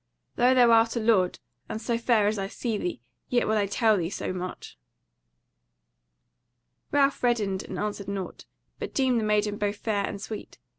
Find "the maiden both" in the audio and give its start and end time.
9.19-9.75